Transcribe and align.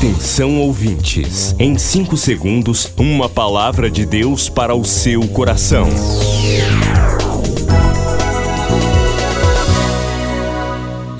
Atenção 0.00 0.58
ouvintes, 0.58 1.54
em 1.58 1.76
5 1.76 2.16
segundos, 2.16 2.90
uma 2.96 3.28
palavra 3.28 3.90
de 3.90 4.06
Deus 4.06 4.48
para 4.48 4.74
o 4.74 4.82
seu 4.82 5.28
coração. 5.28 5.86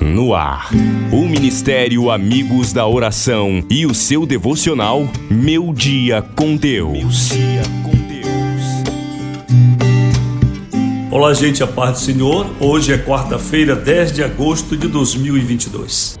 No 0.01 0.33
ar, 0.33 0.71
o 1.11 1.27
Ministério 1.27 2.09
Amigos 2.09 2.73
da 2.73 2.87
Oração 2.87 3.63
e 3.69 3.85
o 3.85 3.93
seu 3.93 4.25
devocional 4.25 5.07
Meu 5.29 5.71
Dia 5.71 6.23
com 6.35 6.55
Deus. 6.55 7.29
Olá, 11.11 11.35
gente, 11.35 11.61
a 11.61 11.67
paz 11.67 11.99
do 11.99 11.99
Senhor. 11.99 12.47
Hoje 12.59 12.93
é 12.93 12.97
quarta-feira, 12.97 13.75
10 13.75 14.11
de 14.11 14.23
agosto 14.23 14.75
de 14.75 14.87
2022. 14.87 16.20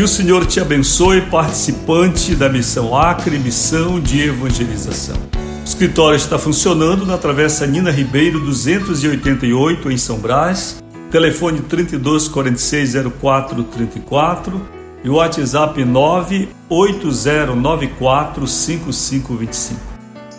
Que 0.00 0.04
o 0.04 0.08
Senhor 0.08 0.46
te 0.46 0.58
abençoe, 0.58 1.20
participante 1.20 2.34
da 2.34 2.48
Missão 2.48 2.96
Acre, 2.96 3.38
missão 3.38 4.00
de 4.00 4.22
evangelização. 4.22 5.18
O 5.34 5.38
escritório 5.62 6.16
está 6.16 6.38
funcionando 6.38 7.04
na 7.04 7.18
Travessa 7.18 7.66
Nina 7.66 7.90
Ribeiro 7.90 8.40
288 8.40 9.90
em 9.90 9.98
São 9.98 10.18
Brás, 10.18 10.82
telefone 11.10 11.60
32 11.60 12.28
46 12.28 12.94
04 13.20 13.62
34 13.62 14.66
e 15.04 15.10
o 15.10 15.16
WhatsApp 15.16 15.84
98094 15.84 18.46
5525. 18.46 19.78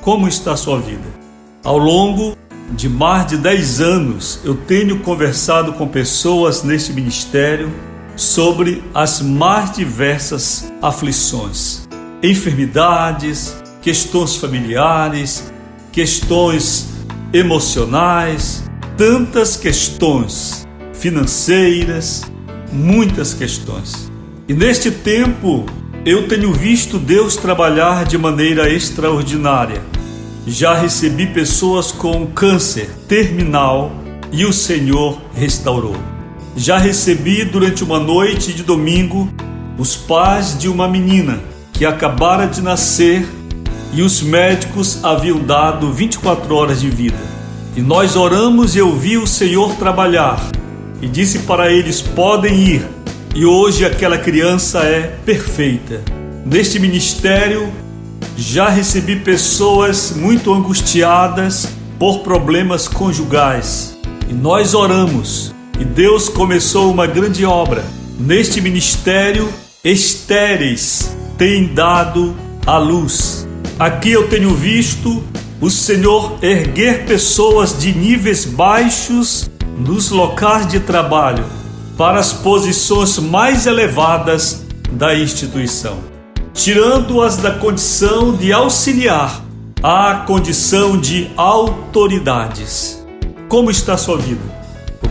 Como 0.02 0.28
está 0.28 0.54
a 0.54 0.58
sua 0.58 0.80
vida? 0.80 1.06
Ao 1.64 1.78
longo 1.78 2.36
de 2.72 2.89
mais 2.89 3.28
de 3.28 3.38
10 3.38 3.80
anos, 3.80 4.39
eu 4.44 4.56
tenho 4.56 5.02
conversado 5.02 5.73
com 5.73 5.88
pessoas 5.88 6.64
neste 6.64 6.92
ministério 6.92 7.72
sobre 8.16 8.84
as 8.94 9.22
mais 9.22 9.72
diversas 9.72 10.72
aflições, 10.81 11.88
enfermidades, 12.22 13.56
questões 13.81 14.36
familiares, 14.36 15.52
questões 15.92 16.88
emocionais, 17.34 18.64
tantas 18.98 19.55
questões 19.58 20.67
financeiras, 20.94 22.23
muitas 22.71 23.33
questões. 23.33 24.11
E 24.48 24.54
neste 24.54 24.92
tempo 24.92 25.66
eu 26.05 26.27
tenho 26.27 26.52
visto 26.52 26.98
Deus 26.98 27.36
trabalhar 27.36 28.05
de 28.05 28.17
maneira 28.17 28.70
extraordinária. 28.70 29.82
Já 30.48 30.73
recebi 30.73 31.27
pessoas 31.27 31.92
com 31.92 32.26
câncer 32.27 32.89
terminal 33.08 33.92
e 34.32 34.45
o 34.45 34.52
Senhor 34.52 35.21
restaurou. 35.33 36.11
Já 36.56 36.78
recebi 36.78 37.45
durante 37.45 37.84
uma 37.84 38.00
noite 38.00 38.54
de 38.54 38.64
domingo 38.64 39.32
os 39.78 39.95
pais 39.95 40.58
de 40.58 40.67
uma 40.67 40.88
menina 40.88 41.39
que 41.72 41.86
acabara 41.86 42.45
de 42.45 42.62
nascer 42.62 43.26
e 43.94 44.02
os 44.02 44.22
médicos 44.22 45.04
haviam 45.04 45.39
dado 45.39 45.92
24 45.92 46.54
horas 46.54 46.82
de 46.82 46.89
vida. 46.89 47.17
E 47.76 47.82
nós 47.82 48.16
oramos 48.16 48.76
e 48.76 48.80
eu 48.80 48.95
vi 48.95 49.17
o 49.17 49.26
Senhor 49.26 49.76
trabalhar 49.76 50.45
e 51.02 51.08
disse 51.08 51.39
para 51.39 51.72
eles: 51.72 52.02
podem 52.02 52.54
ir. 52.54 52.88
E 53.33 53.45
hoje 53.45 53.86
aquela 53.86 54.18
criança 54.18 54.80
é 54.80 55.04
perfeita. 55.26 56.02
Neste 56.45 56.80
ministério 56.80 57.72
já 58.36 58.68
recebi 58.68 59.16
pessoas 59.16 60.14
muito 60.16 60.54
angustiadas 60.54 61.70
por 61.98 62.20
problemas 62.20 62.88
conjugais 62.88 63.98
e 64.30 64.33
nós 64.33 64.73
oramos 64.73 65.51
e 65.81 65.83
Deus 65.83 66.30
começou 66.30 66.92
uma 66.92 67.08
grande 67.08 67.43
obra. 67.43 67.83
Neste 68.19 68.61
ministério, 68.61 69.52
estéreis 69.83 71.17
têm 71.39 71.73
dado 71.73 72.36
a 72.67 72.77
luz. 72.77 73.47
Aqui 73.80 74.11
eu 74.11 74.30
tenho 74.30 74.53
visto 74.53 75.23
o 75.59 75.71
Senhor 75.71 76.37
erguer 76.39 77.05
pessoas 77.05 77.75
de 77.80 77.91
níveis 77.93 78.45
baixos 78.45 79.49
nos 79.75 80.11
locais 80.11 80.67
de 80.67 80.80
trabalho 80.81 81.45
para 81.97 82.20
as 82.20 82.31
posições 82.31 83.17
mais 83.17 83.65
elevadas 83.65 84.64
da 84.91 85.15
instituição, 85.15 85.97
tirando-as 86.53 87.37
da 87.37 87.55
condição 87.55 88.36
de 88.36 88.53
auxiliar 88.53 89.43
à 89.81 90.25
condição 90.27 90.95
de 90.95 91.31
autoridades. 91.36 93.03
Como 93.49 93.71
está 93.71 93.97
sua 93.97 94.17
vida? 94.17 94.61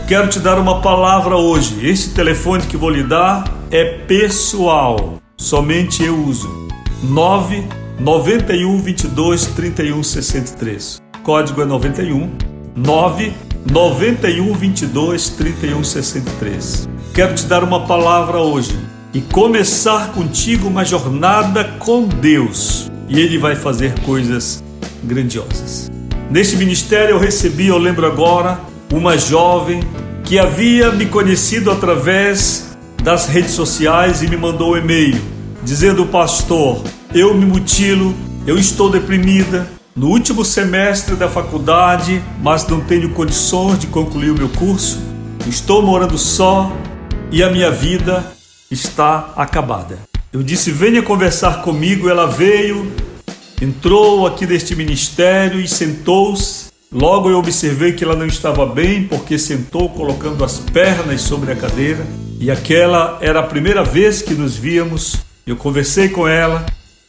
Quero 0.07 0.27
te 0.27 0.39
dar 0.39 0.59
uma 0.59 0.81
palavra 0.81 1.37
hoje. 1.37 1.87
Este 1.87 2.09
telefone 2.09 2.63
que 2.63 2.75
vou 2.75 2.89
lhe 2.89 3.03
dar 3.03 3.45
é 3.71 3.85
pessoal. 3.85 5.21
Somente 5.37 6.03
eu 6.03 6.17
uso. 6.25 6.49
9 7.03 7.63
91 7.99 8.81
22 8.81 9.47
31 9.47 10.03
63. 10.03 11.01
Código 11.23 11.61
é 11.61 11.65
91 11.65 12.29
9 12.75 13.33
91 13.71 14.53
22 14.53 15.29
31 15.29 15.83
63. 15.83 16.89
Quero 17.13 17.33
te 17.33 17.45
dar 17.45 17.63
uma 17.63 17.85
palavra 17.85 18.39
hoje 18.39 18.77
e 19.13 19.21
começar 19.21 20.11
contigo 20.11 20.67
uma 20.67 20.83
jornada 20.83 21.63
com 21.79 22.07
Deus. 22.07 22.91
E 23.07 23.19
Ele 23.19 23.37
vai 23.37 23.55
fazer 23.55 23.97
coisas 24.01 24.63
grandiosas. 25.03 25.89
Neste 26.29 26.55
ministério 26.55 27.15
eu 27.15 27.19
recebi, 27.19 27.67
eu 27.67 27.77
lembro 27.77 28.05
agora, 28.05 28.59
uma 28.91 29.17
jovem 29.17 29.81
que 30.25 30.37
havia 30.37 30.91
me 30.91 31.05
conhecido 31.05 31.71
através 31.71 32.77
das 33.01 33.25
redes 33.25 33.51
sociais 33.51 34.21
e 34.21 34.27
me 34.27 34.37
mandou 34.37 34.73
um 34.73 34.77
e-mail 34.77 35.19
dizendo: 35.63 36.05
Pastor, 36.05 36.83
eu 37.13 37.33
me 37.33 37.45
mutilo, 37.45 38.13
eu 38.45 38.57
estou 38.57 38.89
deprimida. 38.89 39.67
No 39.95 40.07
último 40.07 40.45
semestre 40.45 41.15
da 41.15 41.27
faculdade, 41.27 42.21
mas 42.41 42.65
não 42.65 42.79
tenho 42.79 43.09
condições 43.09 43.79
de 43.79 43.87
concluir 43.87 44.31
o 44.31 44.37
meu 44.37 44.47
curso. 44.49 44.99
Estou 45.47 45.81
morando 45.81 46.17
só 46.17 46.71
e 47.29 47.43
a 47.43 47.49
minha 47.49 47.69
vida 47.69 48.25
está 48.69 49.33
acabada. 49.35 49.99
Eu 50.31 50.41
disse: 50.43 50.71
Venha 50.71 51.01
conversar 51.01 51.61
comigo. 51.61 52.07
Ela 52.07 52.25
veio, 52.25 52.89
entrou 53.61 54.25
aqui 54.25 54.45
neste 54.45 54.75
ministério 54.75 55.59
e 55.59 55.67
sentou-se 55.67 56.60
Logo 56.93 57.29
eu 57.29 57.37
observei 57.37 57.93
que 57.93 58.03
ela 58.03 58.17
não 58.17 58.25
estava 58.25 58.65
bem 58.65 59.07
porque 59.07 59.39
sentou 59.39 59.87
colocando 59.87 60.43
as 60.43 60.59
pernas 60.59 61.21
sobre 61.21 61.53
a 61.53 61.55
cadeira 61.55 62.05
e 62.37 62.51
aquela 62.51 63.17
era 63.21 63.39
a 63.39 63.43
primeira 63.43 63.81
vez 63.81 64.21
que 64.21 64.33
nos 64.33 64.57
víamos. 64.57 65.15
Eu 65.47 65.55
conversei 65.55 66.09
com 66.09 66.27
ela 66.27 66.65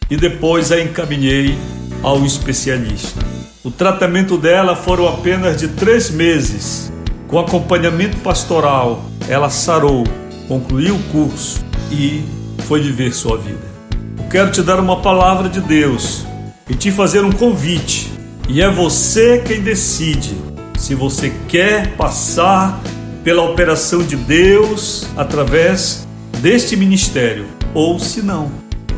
e 0.09 0.17
depois 0.17 0.71
a 0.71 0.81
encaminhei 0.81 1.59
ao 2.01 2.25
especialista. 2.25 3.19
O 3.65 3.73
tratamento 3.73 4.39
dela 4.39 4.77
foram 4.77 5.09
apenas 5.09 5.57
de 5.57 5.67
três 5.67 6.11
meses. 6.11 6.93
Com 7.27 7.41
acompanhamento 7.41 8.19
pastoral, 8.19 9.05
ela 9.29 9.51
sarou, 9.51 10.05
concluiu 10.47 10.95
o 10.95 11.03
curso 11.11 11.61
e 11.91 12.23
foi 12.69 12.81
viver 12.81 13.13
sua 13.13 13.37
vida. 13.37 13.73
Eu 14.17 14.29
quero 14.29 14.53
te 14.53 14.63
dar 14.63 14.79
uma 14.79 15.03
palavra 15.03 15.49
de 15.49 15.61
Deus 15.61 16.25
e 16.71 16.75
te 16.77 16.93
fazer 16.93 17.25
um 17.25 17.33
convite 17.33 18.12
e 18.53 18.61
é 18.61 18.71
você 18.71 19.39
quem 19.39 19.63
decide 19.63 20.37
se 20.79 20.95
você 20.95 21.33
quer 21.49 21.97
passar 21.97 22.83
pela 23.25 23.43
operação 23.43 24.03
de 24.03 24.15
Deus 24.15 25.09
através 25.17 26.07
deste 26.39 26.77
ministério 26.77 27.47
ou 27.73 27.99
se 27.99 28.21
não. 28.21 28.51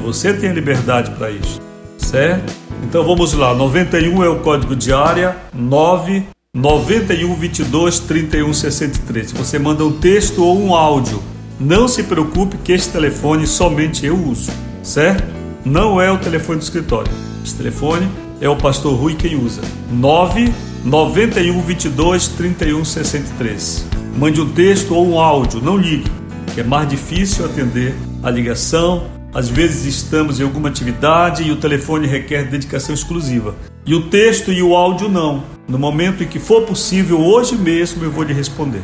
Você 0.02 0.32
tem 0.32 0.50
a 0.50 0.52
liberdade 0.52 1.12
para 1.12 1.30
isso. 1.30 1.60
certo? 1.98 2.52
Então 2.82 3.04
vamos 3.04 3.32
lá, 3.32 3.54
91 3.54 4.24
é 4.24 4.28
o 4.28 4.40
código 4.40 4.74
de 4.74 4.92
área, 4.92 5.36
9 5.54 6.24
91 6.52 7.34
22 7.36 8.00
31 8.00 8.52
63. 8.52 9.30
Você 9.32 9.56
manda 9.60 9.84
um 9.84 9.92
texto 9.92 10.44
ou 10.44 10.60
um 10.60 10.74
áudio. 10.74 11.22
Não 11.60 11.86
se 11.86 12.02
preocupe 12.02 12.56
que 12.56 12.72
este 12.72 12.90
telefone 12.90 13.46
somente 13.46 14.04
eu 14.04 14.16
uso, 14.16 14.50
certo? 14.82 15.22
Não 15.64 16.00
é 16.00 16.10
o 16.10 16.18
telefone 16.18 16.58
do 16.58 16.62
escritório. 16.62 17.12
Esse 17.44 17.54
telefone 17.54 18.08
é 18.44 18.48
o 18.48 18.54
pastor 18.54 18.94
Rui 18.94 19.14
quem 19.14 19.36
usa. 19.36 19.62
9 19.90 20.52
91 20.84 21.62
22 21.62 22.28
31 22.28 22.84
63. 22.84 23.86
Mande 24.18 24.40
um 24.40 24.52
texto 24.52 24.94
ou 24.94 25.08
um 25.08 25.18
áudio, 25.18 25.62
não 25.62 25.78
ligue, 25.78 26.10
que 26.52 26.60
é 26.60 26.62
mais 26.62 26.86
difícil 26.86 27.46
atender 27.46 27.94
a 28.22 28.30
ligação. 28.30 29.06
Às 29.32 29.48
vezes 29.48 29.86
estamos 29.86 30.38
em 30.38 30.44
alguma 30.44 30.68
atividade 30.68 31.42
e 31.42 31.50
o 31.50 31.56
telefone 31.56 32.06
requer 32.06 32.44
dedicação 32.44 32.94
exclusiva. 32.94 33.54
E 33.86 33.94
o 33.94 34.08
texto 34.08 34.52
e 34.52 34.62
o 34.62 34.76
áudio 34.76 35.08
não. 35.08 35.42
No 35.66 35.78
momento 35.78 36.22
em 36.22 36.26
que 36.28 36.38
for 36.38 36.62
possível, 36.62 37.18
hoje 37.20 37.56
mesmo 37.56 38.04
eu 38.04 38.10
vou 38.10 38.24
lhe 38.24 38.34
responder. 38.34 38.82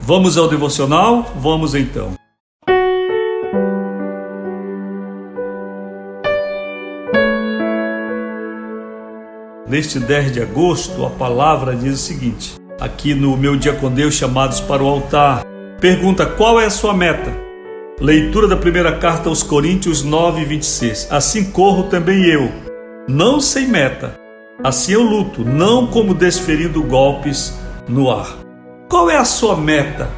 Vamos 0.00 0.36
ao 0.36 0.48
devocional? 0.48 1.34
Vamos 1.40 1.74
então. 1.74 2.27
Neste 9.68 10.00
10 10.00 10.32
de 10.32 10.40
agosto, 10.40 11.04
a 11.04 11.10
palavra 11.10 11.76
diz 11.76 11.92
o 11.92 12.02
seguinte: 12.02 12.54
aqui 12.80 13.14
no 13.14 13.36
meu 13.36 13.54
dia 13.54 13.74
com 13.74 13.90
Deus, 13.90 14.14
chamados 14.14 14.60
para 14.60 14.82
o 14.82 14.88
altar, 14.88 15.44
pergunta 15.78 16.24
qual 16.24 16.58
é 16.58 16.64
a 16.64 16.70
sua 16.70 16.94
meta. 16.94 17.30
Leitura 18.00 18.48
da 18.48 18.56
primeira 18.56 18.96
carta 18.96 19.28
aos 19.28 19.42
Coríntios 19.42 20.02
9, 20.02 20.42
26. 20.46 21.08
Assim 21.10 21.50
corro 21.50 21.82
também 21.82 22.24
eu, 22.24 22.50
não 23.06 23.40
sem 23.40 23.68
meta. 23.68 24.18
Assim 24.64 24.92
eu 24.92 25.02
luto, 25.02 25.44
não 25.44 25.86
como 25.86 26.14
desferindo 26.14 26.82
golpes 26.82 27.58
no 27.86 28.10
ar. 28.10 28.38
Qual 28.88 29.10
é 29.10 29.18
a 29.18 29.24
sua 29.24 29.54
meta? 29.54 30.08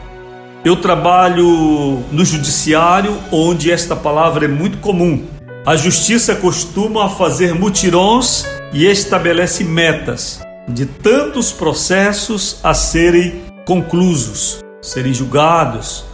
Eu 0.65 0.77
trabalho 0.77 1.99
no 2.13 2.25
judiciário, 2.25 3.19
onde 3.33 3.73
esta 3.73 3.97
palavra 3.97 4.45
é 4.45 4.49
muito 4.49 4.79
comum. 4.79 5.25
A 5.67 5.75
justiça 5.75 6.37
costuma 6.37 7.09
fazer 7.09 7.53
mutirões 7.53 8.47
e 8.73 8.87
estabelece 8.87 9.65
metas 9.65 10.41
de 10.69 10.87
tantos 10.87 11.51
processos 11.51 12.61
a 12.63 12.73
serem 12.73 13.43
conclusos, 13.65 14.61
serem 14.81 15.13
julgados, 15.13 16.05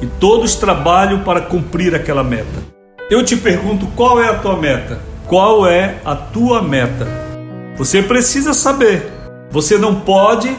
e 0.00 0.06
todos 0.06 0.54
trabalham 0.54 1.24
para 1.24 1.40
cumprir 1.40 1.94
aquela 1.94 2.22
meta. 2.22 2.62
Eu 3.10 3.24
te 3.24 3.36
pergunto 3.36 3.86
qual 3.96 4.22
é 4.22 4.28
a 4.28 4.34
tua 4.34 4.56
meta? 4.56 5.00
Qual 5.26 5.66
é 5.66 5.96
a 6.04 6.14
tua 6.14 6.62
meta? 6.62 7.06
Você 7.76 8.02
precisa 8.02 8.54
saber. 8.54 9.10
Você 9.50 9.76
não 9.76 10.00
pode 10.00 10.54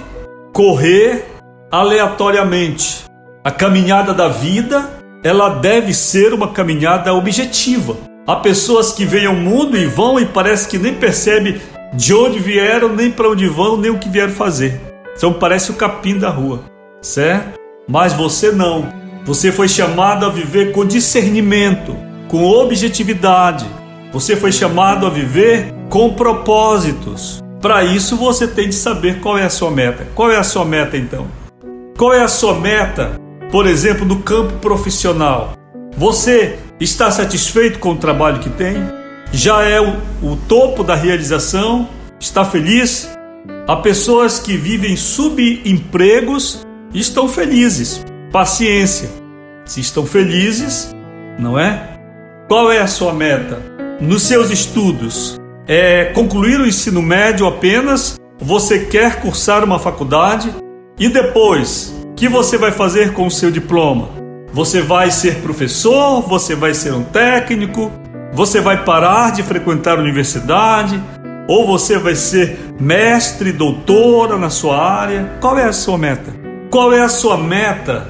correr 0.53 1.25
aleatoriamente. 1.71 3.05
A 3.43 3.51
caminhada 3.51 4.13
da 4.13 4.27
vida, 4.27 4.89
ela 5.23 5.49
deve 5.49 5.93
ser 5.93 6.33
uma 6.33 6.49
caminhada 6.49 7.13
objetiva. 7.13 7.95
Há 8.29 8.35
pessoas 8.35 8.91
que 8.91 9.05
veem 9.05 9.25
ao 9.25 9.33
mundo 9.33 9.75
e 9.75 9.87
vão 9.87 10.19
e 10.19 10.23
parece 10.23 10.67
que 10.67 10.77
nem 10.77 10.93
percebe 10.93 11.59
de 11.95 12.13
onde 12.13 12.37
vieram, 12.37 12.95
nem 12.95 13.11
para 13.11 13.27
onde 13.27 13.47
vão, 13.47 13.75
nem 13.75 13.89
o 13.89 13.97
que 13.97 14.07
vieram 14.07 14.31
fazer. 14.31 14.79
Então 15.17 15.33
parece 15.33 15.71
o 15.71 15.73
capim 15.73 16.15
da 16.15 16.29
rua, 16.29 16.59
certo? 17.01 17.59
Mas 17.87 18.13
você 18.13 18.51
não. 18.51 18.87
Você 19.25 19.51
foi 19.51 19.67
chamado 19.67 20.27
a 20.27 20.29
viver 20.29 20.73
com 20.73 20.85
discernimento, 20.85 21.97
com 22.27 22.45
objetividade. 22.45 23.65
Você 24.13 24.35
foi 24.35 24.51
chamado 24.51 25.07
a 25.07 25.09
viver 25.09 25.73
com 25.89 26.13
propósitos. 26.13 27.43
Para 27.59 27.83
isso 27.83 28.15
você 28.15 28.47
tem 28.47 28.69
de 28.69 28.75
saber 28.75 29.21
qual 29.21 29.39
é 29.39 29.45
a 29.45 29.49
sua 29.49 29.71
meta. 29.71 30.07
Qual 30.13 30.31
é 30.31 30.37
a 30.37 30.43
sua 30.43 30.65
meta 30.65 30.95
então? 30.95 31.25
Qual 31.97 32.13
é 32.13 32.21
a 32.21 32.27
sua 32.27 32.53
meta, 32.53 33.19
por 33.51 33.65
exemplo, 33.65 34.05
no 34.05 34.17
campo 34.17 34.53
profissional? 34.59 35.53
Você 35.97 36.59
está 36.79 37.11
satisfeito 37.11 37.79
com 37.79 37.91
o 37.91 37.97
trabalho 37.97 38.39
que 38.39 38.49
tem? 38.49 38.77
Já 39.31 39.63
é 39.63 39.79
o, 39.81 39.97
o 40.23 40.35
topo 40.47 40.83
da 40.83 40.95
realização? 40.95 41.89
Está 42.19 42.45
feliz? 42.45 43.09
Há 43.67 43.75
pessoas 43.75 44.39
que 44.39 44.55
vivem 44.55 44.95
subempregos 44.95 46.65
e 46.93 46.99
estão 46.99 47.27
felizes. 47.27 48.03
Paciência. 48.31 49.09
Se 49.65 49.81
estão 49.81 50.05
felizes, 50.05 50.95
não 51.37 51.59
é? 51.59 51.99
Qual 52.47 52.71
é 52.71 52.79
a 52.79 52.87
sua 52.87 53.13
meta? 53.13 53.61
Nos 53.99 54.23
seus 54.23 54.49
estudos, 54.49 55.37
é 55.67 56.05
concluir 56.05 56.59
o 56.59 56.65
ensino 56.65 57.01
médio 57.01 57.45
apenas? 57.45 58.19
Você 58.39 58.85
quer 58.85 59.21
cursar 59.21 59.63
uma 59.63 59.77
faculdade? 59.77 60.53
E 60.97 61.09
depois, 61.09 61.93
o 62.03 62.13
que 62.13 62.27
você 62.27 62.57
vai 62.57 62.71
fazer 62.71 63.13
com 63.13 63.27
o 63.27 63.31
seu 63.31 63.51
diploma? 63.51 64.18
Você 64.51 64.81
vai 64.81 65.11
ser 65.11 65.35
professor? 65.41 66.21
Você 66.27 66.55
vai 66.55 66.73
ser 66.73 66.93
um 66.93 67.03
técnico? 67.03 67.91
Você 68.33 68.59
vai 68.59 68.83
parar 68.83 69.31
de 69.31 69.43
frequentar 69.43 69.97
a 69.97 70.01
universidade? 70.01 71.01
Ou 71.47 71.65
você 71.67 71.97
vai 71.97 72.15
ser 72.15 72.59
mestre, 72.79 73.51
doutora 73.51 74.37
na 74.37 74.49
sua 74.49 74.77
área? 74.77 75.37
Qual 75.39 75.57
é 75.57 75.65
a 75.65 75.73
sua 75.73 75.97
meta? 75.97 76.33
Qual 76.69 76.93
é 76.93 77.01
a 77.01 77.09
sua 77.09 77.37
meta 77.37 78.07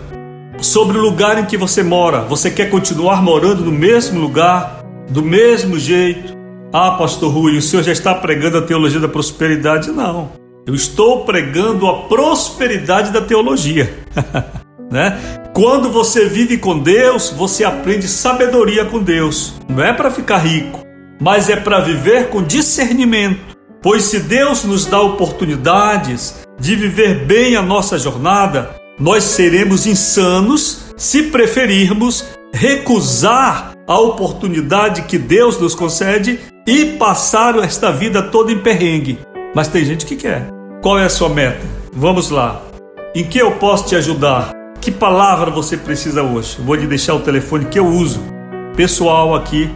sobre 0.61 0.97
o 0.97 1.01
lugar 1.01 1.37
em 1.39 1.45
que 1.45 1.57
você 1.57 1.83
mora? 1.83 2.21
Você 2.21 2.49
quer 2.49 2.69
continuar 2.69 3.21
morando 3.21 3.63
no 3.63 3.71
mesmo 3.71 4.19
lugar, 4.19 4.83
do 5.09 5.23
mesmo 5.23 5.77
jeito? 5.77 6.37
Ah, 6.71 6.91
pastor 6.91 7.31
Rui, 7.31 7.57
o 7.57 7.61
senhor 7.61 7.83
já 7.83 7.91
está 7.91 8.13
pregando 8.13 8.57
a 8.57 8.61
teologia 8.61 8.99
da 8.99 9.07
prosperidade? 9.07 9.89
Não. 9.91 10.31
Eu 10.65 10.75
estou 10.75 11.25
pregando 11.25 11.87
a 11.87 12.03
prosperidade 12.03 13.11
da 13.11 13.21
teologia. 13.21 13.91
né? 14.91 15.17
Quando 15.53 15.91
você 15.91 16.27
vive 16.27 16.57
com 16.57 16.77
Deus, 16.77 17.31
você 17.31 17.63
aprende 17.63 18.07
sabedoria 18.07 18.85
com 18.85 19.01
Deus. 19.01 19.55
Não 19.67 19.83
é 19.83 19.91
para 19.91 20.11
ficar 20.11 20.37
rico, 20.37 20.85
mas 21.19 21.49
é 21.49 21.55
para 21.55 21.79
viver 21.79 22.29
com 22.29 22.43
discernimento. 22.43 23.57
Pois 23.81 24.03
se 24.03 24.19
Deus 24.19 24.63
nos 24.63 24.85
dá 24.85 25.01
oportunidades 25.01 26.45
de 26.59 26.75
viver 26.75 27.25
bem 27.25 27.55
a 27.55 27.61
nossa 27.61 27.97
jornada, 27.97 28.75
nós 28.99 29.23
seremos 29.23 29.87
insanos 29.87 30.93
se 30.95 31.23
preferirmos 31.23 32.25
recusar 32.53 33.73
a 33.87 33.99
oportunidade 33.99 35.03
que 35.03 35.17
Deus 35.17 35.59
nos 35.59 35.73
concede 35.73 36.39
e 36.67 36.85
passar 36.97 37.57
esta 37.57 37.91
vida 37.91 38.21
toda 38.21 38.51
em 38.51 38.59
perrengue. 38.59 39.19
Mas 39.55 39.67
tem 39.67 39.83
gente 39.83 40.05
que 40.05 40.15
quer. 40.15 40.47
Qual 40.81 40.99
é 40.99 41.05
a 41.05 41.09
sua 41.09 41.29
meta? 41.29 41.65
Vamos 41.91 42.29
lá. 42.29 42.61
Em 43.15 43.23
que 43.23 43.39
eu 43.39 43.53
posso 43.53 43.87
te 43.87 43.95
ajudar? 43.95 44.58
Que 44.89 44.95
palavra 44.95 45.51
você 45.51 45.77
precisa 45.77 46.23
hoje? 46.23 46.57
Vou 46.65 46.73
lhe 46.73 46.87
deixar 46.87 47.13
o 47.13 47.19
telefone 47.19 47.65
que 47.65 47.77
eu 47.77 47.85
uso. 47.85 48.19
Pessoal 48.75 49.35
aqui, 49.35 49.69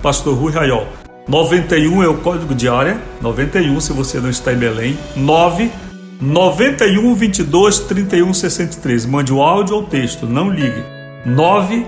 Pastor 0.00 0.38
Rui 0.38 0.52
Raiol. 0.52 0.86
91 1.26 2.04
é 2.04 2.06
o 2.06 2.18
código 2.18 2.54
de 2.54 2.68
área. 2.68 2.96
91 3.20 3.80
se 3.80 3.92
você 3.92 4.20
não 4.20 4.30
está 4.30 4.52
em 4.52 4.56
Belém. 4.56 4.96
9 5.16 5.72
91 6.20 7.14
22 7.16 7.80
31 7.80 8.32
63. 8.32 9.06
Mande 9.06 9.32
o 9.32 9.42
áudio 9.42 9.74
ou 9.74 9.82
texto, 9.82 10.24
não 10.24 10.48
ligue. 10.48 10.84
9 11.26 11.84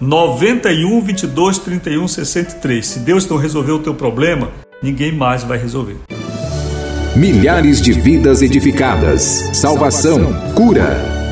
91 0.00 1.00
22 1.02 1.58
31 1.60 2.08
63. 2.08 2.84
Se 2.84 2.98
Deus 2.98 3.28
não 3.28 3.36
resolver 3.36 3.72
o 3.72 3.78
teu 3.78 3.94
problema, 3.94 4.50
ninguém 4.82 5.12
mais 5.12 5.44
vai 5.44 5.56
resolver. 5.56 5.98
Milhares 7.14 7.80
de 7.80 7.92
vidas 7.92 8.42
edificadas, 8.42 9.22
salvação, 9.52 10.32
cura. 10.56 11.23